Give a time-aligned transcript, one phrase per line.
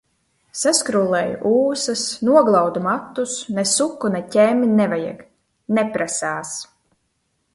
[0.59, 5.21] Saskrullēju ūsas, noglaudu matus, ne suku, ne ķemmi nevajag.
[5.81, 6.57] Neprasās.